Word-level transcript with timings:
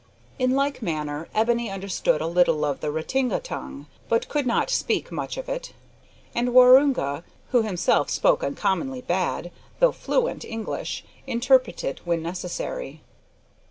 In 0.39 0.55
like 0.55 0.81
manner 0.81 1.27
Ebony 1.35 1.69
understood 1.69 2.21
a 2.21 2.25
little 2.25 2.65
of 2.65 2.79
the 2.79 2.91
Ratinga 2.91 3.39
tongue, 3.39 3.85
but 4.09 4.27
could 4.29 4.47
not 4.47 4.71
speak 4.71 5.11
much 5.11 5.37
of 5.37 5.47
it, 5.47 5.73
and 6.33 6.49
Waroonga, 6.55 7.23
who 7.51 7.61
himself 7.61 8.09
spoke 8.09 8.43
uncommonly 8.43 9.01
bad, 9.01 9.51
though 9.79 9.91
fluent, 9.91 10.43
English, 10.43 11.03
interpreted 11.27 12.01
when 12.03 12.23
necessary. 12.23 13.03